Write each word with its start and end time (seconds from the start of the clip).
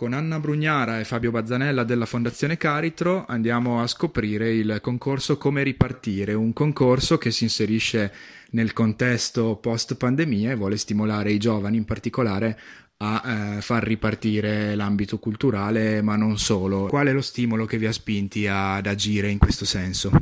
Con 0.00 0.14
Anna 0.14 0.40
Brugnara 0.40 0.98
e 0.98 1.04
Fabio 1.04 1.30
Bazzanella 1.30 1.84
della 1.84 2.06
Fondazione 2.06 2.56
Caritro 2.56 3.26
andiamo 3.28 3.82
a 3.82 3.86
scoprire 3.86 4.50
il 4.50 4.78
concorso 4.80 5.36
Come 5.36 5.62
ripartire, 5.62 6.32
un 6.32 6.54
concorso 6.54 7.18
che 7.18 7.30
si 7.30 7.44
inserisce 7.44 8.10
nel 8.52 8.72
contesto 8.72 9.56
post 9.56 9.96
pandemia 9.96 10.52
e 10.52 10.54
vuole 10.54 10.78
stimolare 10.78 11.32
i 11.32 11.38
giovani 11.38 11.76
in 11.76 11.84
particolare 11.84 12.58
a 12.96 13.56
eh, 13.58 13.60
far 13.60 13.82
ripartire 13.82 14.74
l'ambito 14.74 15.18
culturale, 15.18 16.00
ma 16.00 16.16
non 16.16 16.38
solo. 16.38 16.86
Qual 16.86 17.06
è 17.06 17.12
lo 17.12 17.20
stimolo 17.20 17.66
che 17.66 17.76
vi 17.76 17.84
ha 17.84 17.92
spinti 17.92 18.46
ad 18.46 18.86
agire 18.86 19.28
in 19.28 19.36
questo 19.36 19.66
senso? 19.66 20.12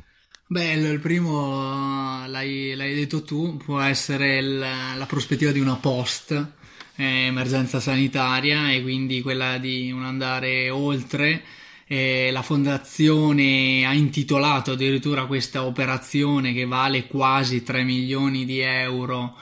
Beh, 0.49 0.73
il 0.73 0.99
primo, 0.99 2.27
l'hai, 2.27 2.75
l'hai 2.75 2.97
detto 2.97 3.23
tu, 3.23 3.59
può 3.59 3.79
essere 3.79 4.39
il, 4.39 4.59
la 4.59 5.07
prospettiva 5.07 5.53
di 5.53 5.61
una 5.61 5.77
post 5.77 6.57
emergenza 7.05 7.81
sanitaria 7.81 8.71
e 8.73 8.83
quindi 8.83 9.23
quella 9.23 9.59
di 9.59 9.91
non 9.91 10.05
andare 10.05 10.71
oltre. 10.71 11.43
Eh, 11.87 12.31
la 12.33 12.43
fondazione 12.43 13.87
ha 13.87 13.95
intitolato 13.95 14.73
addirittura 14.73 15.27
questa 15.27 15.65
operazione 15.65 16.53
che 16.53 16.67
vale 16.67 17.07
quasi 17.07 17.63
3 17.63 17.83
milioni 17.83 18.45
di 18.45 18.61
euro 18.61 19.37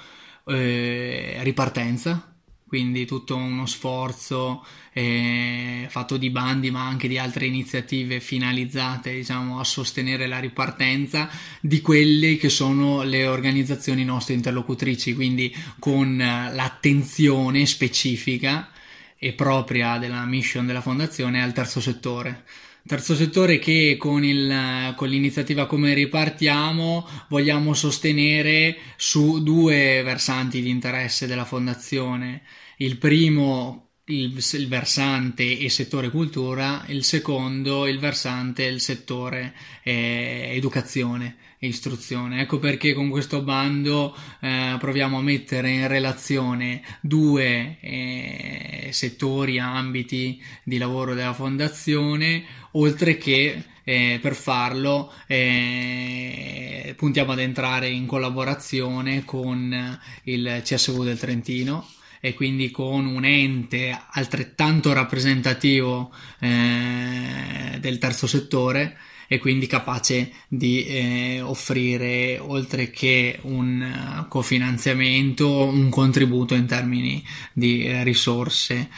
eh, 0.46 1.38
ripartenza 1.42 2.35
quindi 2.66 3.06
tutto 3.06 3.36
uno 3.36 3.64
sforzo 3.66 4.64
eh, 4.92 5.86
fatto 5.88 6.16
di 6.16 6.30
bandi 6.30 6.70
ma 6.70 6.86
anche 6.86 7.06
di 7.06 7.16
altre 7.16 7.46
iniziative 7.46 8.18
finalizzate 8.18 9.14
diciamo, 9.14 9.60
a 9.60 9.64
sostenere 9.64 10.26
la 10.26 10.40
ripartenza 10.40 11.28
di 11.60 11.80
quelle 11.80 12.36
che 12.36 12.48
sono 12.48 13.02
le 13.02 13.26
organizzazioni 13.26 14.04
nostre 14.04 14.34
interlocutrici. 14.34 15.14
Quindi 15.14 15.54
con 15.78 16.16
l'attenzione 16.16 17.66
specifica 17.66 18.70
e 19.18 19.32
propria 19.32 19.98
della 19.98 20.24
mission 20.24 20.66
della 20.66 20.80
fondazione 20.80 21.42
al 21.42 21.52
terzo 21.52 21.80
settore 21.80 22.44
terzo 22.86 23.14
settore 23.14 23.58
che 23.58 23.96
con, 23.98 24.24
il, 24.24 24.94
con, 24.96 25.08
l'iniziativa 25.08 25.66
Come 25.66 25.92
ripartiamo 25.94 27.06
vogliamo 27.28 27.74
sostenere 27.74 28.76
su 28.96 29.42
due 29.42 30.02
versanti 30.02 30.62
di 30.62 30.70
interesse 30.70 31.26
della 31.26 31.44
fondazione. 31.44 32.42
Il 32.78 32.98
primo 32.98 33.85
il, 34.06 34.44
il, 34.52 34.68
versante 34.68 35.58
e 35.58 35.68
settore 35.68 36.10
cultura, 36.10 36.84
il 36.88 37.02
secondo 37.02 37.86
il 37.86 37.98
versante 37.98 38.64
il 38.64 38.80
settore 38.80 39.54
eh, 39.82 40.52
educazione 40.52 41.36
e 41.58 41.66
istruzione. 41.66 42.42
Ecco 42.42 42.58
perché 42.58 42.92
con 42.92 43.08
questo 43.08 43.42
bando 43.42 44.14
eh, 44.40 44.76
proviamo 44.78 45.18
a 45.18 45.22
mettere 45.22 45.70
in 45.70 45.88
relazione 45.88 46.82
due 47.00 47.78
eh, 47.80 48.88
settori, 48.92 49.58
ambiti 49.58 50.40
di 50.62 50.78
lavoro 50.78 51.14
della 51.14 51.34
fondazione, 51.34 52.44
oltre 52.72 53.16
che 53.16 53.60
eh, 53.82 54.18
per 54.20 54.34
farlo 54.34 55.12
eh, 55.26 56.94
puntiamo 56.96 57.32
ad 57.32 57.40
entrare 57.40 57.88
in 57.88 58.06
collaborazione 58.06 59.24
con 59.24 59.98
il 60.24 60.60
CSV 60.62 61.02
del 61.02 61.18
Trentino 61.18 61.88
e 62.26 62.34
quindi 62.34 62.72
con 62.72 63.06
un 63.06 63.24
ente 63.24 63.96
altrettanto 64.10 64.92
rappresentativo 64.92 66.12
eh, 66.40 67.78
del 67.78 67.98
terzo 67.98 68.26
settore 68.26 68.98
e 69.28 69.38
quindi 69.38 69.68
capace 69.68 70.32
di 70.48 70.84
eh, 70.86 71.40
offrire 71.40 72.38
oltre 72.40 72.90
che 72.90 73.38
un 73.42 74.24
uh, 74.24 74.26
cofinanziamento 74.26 75.66
un 75.66 75.88
contributo 75.88 76.54
in 76.54 76.66
termini 76.66 77.24
di 77.52 77.84
eh, 77.84 78.02
risorse. 78.02 78.88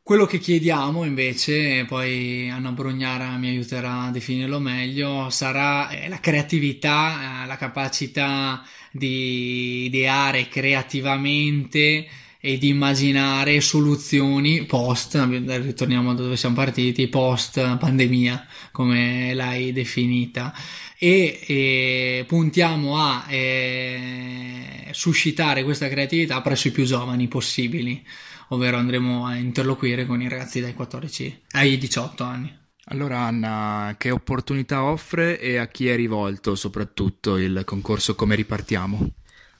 Quello 0.00 0.24
che 0.26 0.38
chiediamo 0.38 1.02
invece, 1.04 1.84
poi 1.86 2.48
Anna 2.50 2.70
Brugnara 2.70 3.36
mi 3.36 3.48
aiuterà 3.48 4.02
a 4.02 4.10
definirlo 4.12 4.60
meglio, 4.60 5.28
sarà 5.30 5.88
eh, 5.88 6.08
la 6.08 6.20
creatività, 6.20 7.42
eh, 7.42 7.46
la 7.48 7.56
capacità 7.56 8.62
di 8.92 9.86
ideare 9.86 10.46
creativamente 10.46 12.06
e 12.46 12.58
di 12.58 12.68
immaginare 12.68 13.62
soluzioni 13.62 14.66
post, 14.66 15.14
ritorniamo 15.14 16.12
da 16.12 16.24
dove 16.24 16.36
siamo 16.36 16.54
partiti, 16.54 17.08
post 17.08 17.78
pandemia, 17.78 18.46
come 18.70 19.32
l'hai 19.32 19.72
definita. 19.72 20.52
E, 20.98 21.40
e 21.46 22.24
puntiamo 22.28 22.98
a 22.98 23.24
eh, 23.30 24.88
suscitare 24.90 25.64
questa 25.64 25.88
creatività 25.88 26.42
presso 26.42 26.68
i 26.68 26.70
più 26.70 26.84
giovani 26.84 27.28
possibili, 27.28 28.04
ovvero 28.48 28.76
andremo 28.76 29.24
a 29.24 29.36
interloquire 29.36 30.04
con 30.04 30.20
i 30.20 30.28
ragazzi 30.28 30.60
dai 30.60 30.74
14 30.74 31.44
ai 31.52 31.78
18 31.78 32.24
anni. 32.24 32.58
Allora 32.88 33.20
Anna, 33.20 33.94
che 33.96 34.10
opportunità 34.10 34.84
offre 34.84 35.40
e 35.40 35.56
a 35.56 35.68
chi 35.68 35.88
è 35.88 35.96
rivolto 35.96 36.56
soprattutto 36.56 37.38
il 37.38 37.62
concorso 37.64 38.14
Come 38.14 38.34
ripartiamo? 38.34 39.12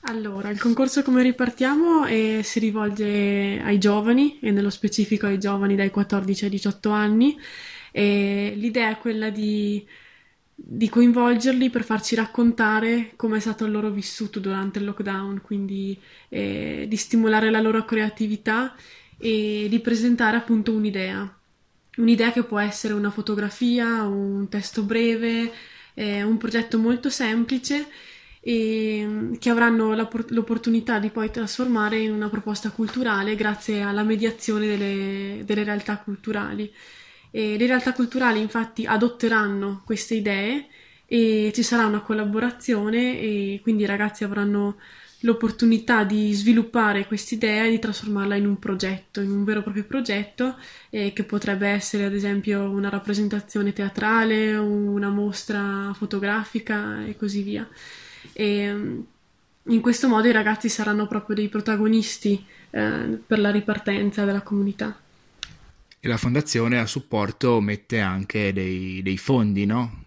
Allora, 0.07 0.51
il 0.51 0.61
concorso 0.61 1.03
come 1.03 1.23
ripartiamo 1.23 2.05
eh, 2.05 2.43
si 2.45 2.59
rivolge 2.59 3.59
ai 3.65 3.79
giovani 3.79 4.39
e 4.41 4.51
nello 4.51 4.69
specifico 4.69 5.25
ai 5.27 5.39
giovani 5.39 5.77
dai 5.77 5.91
14 5.91 6.45
ai 6.45 6.51
18 6.51 6.91
anni. 6.91 7.39
E 7.91 8.53
l'idea 8.55 8.91
è 8.91 8.99
quella 8.99 9.31
di, 9.31 9.83
di 10.55 10.91
coinvolgerli 10.91 11.71
per 11.71 11.85
farci 11.85 12.17
raccontare 12.17 13.13
come 13.17 13.39
è 13.39 13.41
stato 13.41 13.65
il 13.65 13.71
loro 13.73 13.89
vissuto 13.89 14.41
durante 14.41 14.79
il 14.79 14.85
lockdown, 14.85 15.41
quindi 15.41 15.99
eh, 16.29 16.85
di 16.87 16.97
stimolare 16.97 17.51
la 17.51 17.61
loro 17.61 17.87
creatività 17.87 18.75
e 19.17 19.69
di 19.71 19.81
presentare 19.81 20.37
appunto 20.37 20.73
un'idea. 20.73 21.35
Un'idea 21.97 22.31
che 22.31 22.43
può 22.45 22.59
essere 22.59 22.93
una 22.93 23.11
fotografia, 23.11 24.03
un 24.03 24.49
testo 24.51 24.83
breve, 24.83 25.51
eh, 25.95 26.23
un 26.23 26.37
progetto 26.37 26.79
molto 26.79 27.09
semplice 27.09 27.87
e 28.47 29.03
mm, 29.03 29.35
che 29.37 29.49
avranno 29.49 29.95
l'opportunità 29.95 30.99
di 30.99 31.09
poi 31.09 31.31
trasformare 31.31 31.99
in 31.99 32.13
una 32.13 32.29
proposta 32.29 32.71
culturale 32.71 33.37
grazie 33.37 33.81
alla 33.81 34.03
mediazione 34.03 34.67
delle, 34.67 35.43
delle 35.45 35.65
realtà 35.65 35.97
culturali. 35.97 36.71
E 37.31 37.57
le 37.57 37.67
realtà 37.67 37.95
culturali 37.95 38.41
infatti 38.41 38.85
adotteranno 38.85 39.83
queste 39.85 40.15
idee 40.17 40.67
e 41.07 41.53
ci 41.55 41.63
sarà 41.63 41.87
una 41.87 42.01
collaborazione 42.01 43.19
e 43.19 43.61
quindi 43.63 43.85
i 43.85 43.87
ragazzi 43.87 44.25
avranno 44.25 44.77
l'opportunità 45.21 46.05
di 46.05 46.33
sviluppare 46.35 47.07
quest'idea 47.07 47.65
e 47.65 47.71
di 47.71 47.79
trasformarla 47.79 48.37
in 48.37 48.47
un 48.47 48.59
progetto, 48.59 49.21
in 49.23 49.31
un 49.31 49.43
vero 49.45 49.61
e 49.61 49.63
proprio 49.63 49.85
progetto 49.85 50.57
eh, 50.91 51.15
che 51.15 51.25
potrebbe 51.25 51.67
essere 51.69 52.05
ad 52.05 52.15
esempio 52.15 52.69
una 52.69 52.91
rappresentazione 52.91 53.73
teatrale, 53.73 54.55
una 54.55 55.09
mostra 55.09 55.93
fotografica 55.95 57.07
e 57.07 57.17
così 57.17 57.43
via. 57.43 57.67
E 58.33 58.73
mm, 58.73 59.01
in 59.69 59.81
questo 59.81 60.09
modo 60.09 60.29
i 60.29 60.33
ragazzi 60.33 60.69
saranno 60.69 61.07
proprio 61.07 61.37
dei 61.37 61.49
protagonisti 61.49 62.45
eh, 62.71 63.19
per 63.27 63.39
la 63.39 63.51
ripartenza 63.51 64.25
della 64.25 64.43
comunità. 64.43 64.99
E 66.01 66.09
la 66.09 66.19
fondazione 66.19 66.79
a 66.79 66.87
supporto 66.87 67.61
mette 67.61 68.01
anche 68.01 68.53
dei, 68.53 69.01
dei 69.03 69.17
fondi, 69.17 69.65
no? 69.65 70.03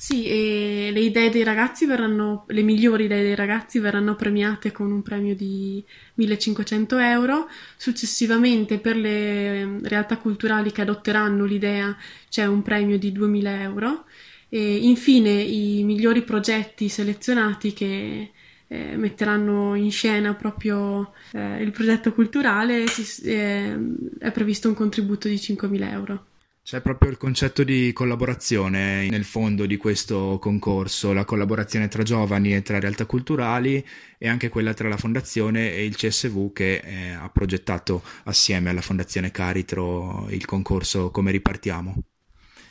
Sì, 0.00 0.26
e 0.26 0.90
le 0.92 1.00
idee 1.00 1.28
dei 1.28 1.42
ragazzi 1.42 1.84
verranno, 1.84 2.44
le 2.48 2.62
migliori 2.62 3.06
idee 3.06 3.22
dei 3.22 3.34
ragazzi 3.34 3.80
verranno 3.80 4.14
premiate 4.14 4.70
con 4.70 4.92
un 4.92 5.02
premio 5.02 5.34
di 5.34 5.84
1500 6.14 6.98
euro. 6.98 7.48
Successivamente, 7.76 8.78
per 8.78 8.94
le 8.94 9.64
mm, 9.64 9.84
realtà 9.86 10.18
culturali 10.18 10.70
che 10.70 10.82
adotteranno 10.82 11.44
l'idea, 11.44 11.96
c'è 12.28 12.46
un 12.46 12.62
premio 12.62 12.96
di 12.96 13.10
2000 13.10 13.60
euro. 13.62 14.04
E 14.48 14.76
infine 14.76 15.30
i 15.30 15.82
migliori 15.84 16.22
progetti 16.22 16.88
selezionati 16.88 17.72
che 17.72 18.30
eh, 18.68 18.96
metteranno 18.96 19.74
in 19.74 19.90
scena 19.90 20.34
proprio 20.34 21.12
eh, 21.32 21.62
il 21.62 21.70
progetto 21.70 22.12
culturale 22.12 22.86
si, 22.86 23.22
eh, 23.22 23.76
è 24.18 24.30
previsto 24.30 24.68
un 24.68 24.74
contributo 24.74 25.28
di 25.28 25.36
5.000 25.36 25.90
euro. 25.90 26.26
C'è 26.68 26.82
proprio 26.82 27.10
il 27.10 27.16
concetto 27.16 27.64
di 27.64 27.94
collaborazione 27.94 29.08
nel 29.08 29.24
fondo 29.24 29.64
di 29.64 29.78
questo 29.78 30.38
concorso, 30.38 31.14
la 31.14 31.24
collaborazione 31.24 31.88
tra 31.88 32.02
giovani 32.02 32.54
e 32.54 32.60
tra 32.60 32.78
realtà 32.78 33.06
culturali 33.06 33.82
e 34.18 34.28
anche 34.28 34.50
quella 34.50 34.74
tra 34.74 34.86
la 34.86 34.98
fondazione 34.98 35.72
e 35.72 35.86
il 35.86 35.96
CSV 35.96 36.52
che 36.52 36.82
eh, 36.84 37.10
ha 37.12 37.30
progettato 37.30 38.02
assieme 38.24 38.68
alla 38.68 38.82
fondazione 38.82 39.30
Caritro 39.30 40.26
il 40.28 40.44
concorso 40.44 41.10
Come 41.10 41.30
ripartiamo. 41.30 42.02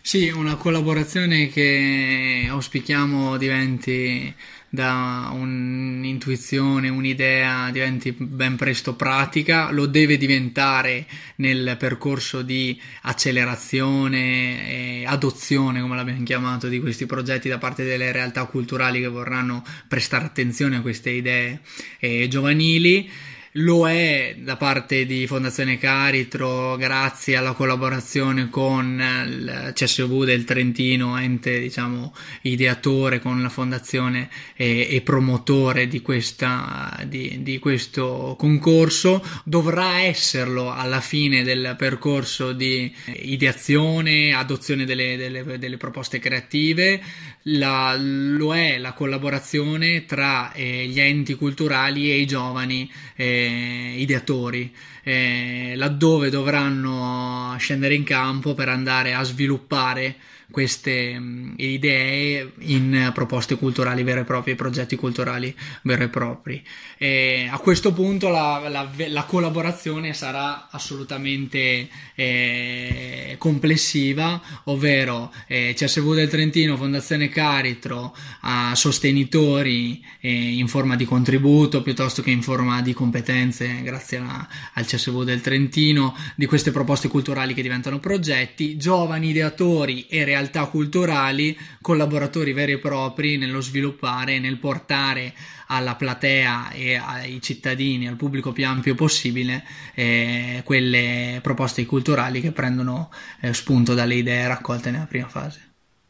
Sì, 0.08 0.30
una 0.30 0.56
collaborazione 0.56 1.50
che 1.50 2.48
auspichiamo 2.50 3.36
diventi 3.36 4.34
da 4.70 5.32
un'intuizione, 5.34 6.88
un'idea, 6.88 7.70
diventi 7.72 8.16
ben 8.18 8.56
presto 8.56 8.96
pratica, 8.96 9.70
lo 9.70 9.86
deve 9.86 10.16
diventare 10.16 11.06
nel 11.36 11.76
percorso 11.78 12.42
di 12.42 12.80
accelerazione 13.02 15.02
e 15.02 15.06
adozione, 15.06 15.82
come 15.82 15.98
l'abbiamo 15.98 16.24
chiamato, 16.24 16.70
di 16.70 16.80
questi 16.80 17.06
progetti 17.06 17.50
da 17.50 17.58
parte 17.58 17.84
delle 17.84 18.14
realtà 18.14 18.46
culturali 18.46 19.02
che 19.02 19.08
vorranno 19.08 19.62
prestare 19.90 20.24
attenzione 20.24 20.78
a 20.78 20.82
queste 20.82 21.10
idee 21.10 21.60
eh, 22.00 22.30
giovanili 22.30 23.10
lo 23.58 23.88
è 23.88 24.36
da 24.38 24.56
parte 24.56 25.06
di 25.06 25.26
Fondazione 25.26 25.78
Caritro 25.78 26.76
grazie 26.76 27.38
alla 27.38 27.54
collaborazione 27.54 28.50
con 28.50 29.02
il 29.26 29.72
CSV 29.74 30.26
del 30.26 30.44
Trentino, 30.44 31.18
ente 31.18 31.60
diciamo 31.60 32.14
ideatore 32.42 33.20
con 33.20 33.42
la 33.42 33.50
fondazione 33.50 34.30
e, 34.56 34.88
e 34.92 35.02
promotore 35.02 35.88
di, 35.88 36.02
questa, 36.02 37.00
di, 37.08 37.42
di, 37.42 37.58
questo 37.60 38.36
concorso, 38.38 39.24
dovrà 39.44 40.02
esserlo 40.02 40.72
alla 40.72 41.02
fine 41.02 41.44
del 41.44 41.76
percorso 41.78 42.52
di 42.52 42.94
ideazione, 43.22 44.34
adozione 44.34 44.86
delle, 44.86 45.18
delle, 45.18 45.58
delle 45.58 45.78
proposte 45.78 46.20
creative, 46.20 47.02
la, 47.50 47.96
lo 47.98 48.56
è 48.56 48.78
la 48.78 48.94
collaborazione 48.94 50.06
tra 50.06 50.52
eh, 50.54 50.86
gli 50.88 51.00
enti 51.00 51.36
culturali 51.36 52.12
e 52.12 52.20
i 52.20 52.26
giovani. 52.26 52.90
Eh, 53.16 53.96
ideatori, 53.98 54.74
eh, 55.04 55.74
laddove 55.76 56.30
dovranno 56.30 57.56
scendere 57.58 57.96
in 57.96 58.04
campo 58.04 58.54
per 58.54 58.70
andare 58.70 59.14
a 59.14 59.24
sviluppare 59.24 60.16
queste 60.50 61.20
mh, 61.20 61.54
idee 61.58 62.52
in 62.60 63.12
proposte 63.14 63.58
culturali 63.58 64.04
vere 64.04 64.22
e 64.22 64.24
proprie, 64.24 64.56
progetti 64.56 64.96
culturali 64.96 65.56
veri 65.84 66.04
e 66.04 66.10
propri. 66.10 66.64
E 66.98 67.48
a 67.52 67.58
questo 67.60 67.94
punto 67.94 68.30
la, 68.30 68.68
la, 68.70 68.90
la 69.08 69.24
collaborazione 69.24 70.14
sarà 70.14 70.70
assolutamente 70.72 71.90
eh, 72.16 73.36
complessiva, 73.38 74.42
ovvero 74.66 75.34
eh, 75.48 75.74
CSV 75.76 76.14
del 76.16 76.30
Trentino, 76.30 76.78
Fondazione 76.78 77.30
Caritro, 77.38 78.16
a 78.42 78.74
sostenitori 78.74 80.04
eh, 80.22 80.58
in 80.58 80.68
forma 80.68 80.96
di 80.96 81.06
contributo 81.06 81.84
piuttosto 81.84 82.24
che 82.24 82.32
in 82.32 82.42
forma 82.42 82.82
di 82.82 82.94
competenze 82.94 83.84
grazie 83.84 84.18
a, 84.18 84.48
al 84.74 84.86
CSV 84.88 85.22
del 85.22 85.42
Trentino, 85.42 86.16
di 86.34 86.48
queste 86.48 86.72
proposte 86.72 87.10
culturali 87.10 87.54
che 87.54 87.62
diventano 87.62 88.00
progetti, 88.00 88.76
giovani 88.76 89.30
ideatori 89.30 90.08
e 90.08 90.24
realtà 90.24 90.66
culturali, 90.66 91.56
collaboratori 91.80 92.54
veri 92.54 92.72
e 92.72 92.80
propri 92.80 93.38
nello 93.38 93.62
sviluppare 93.62 94.34
e 94.34 94.40
nel 94.40 94.58
portare 94.58 95.36
alla 95.68 95.94
platea 95.94 96.72
e 96.72 96.96
ai 96.96 97.40
cittadini, 97.40 98.08
al 98.08 98.16
pubblico 98.16 98.52
più 98.52 98.66
ampio 98.66 98.96
possibile, 98.96 99.64
eh, 99.94 100.62
quelle 100.66 101.38
proposte 101.44 101.86
culturali 101.86 102.42
che 102.42 102.52
prendono 102.52 103.12
eh, 103.42 103.54
spunto 103.54 103.94
dalle 103.94 104.16
idee 104.16 104.48
raccolte 104.48 104.90
nella 104.90 105.06
prima 105.06 105.28
fase. 105.28 105.67